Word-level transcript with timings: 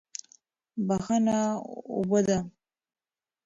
بښنه 0.87 1.37
اوبه 1.95 2.19
دي. 2.27 2.39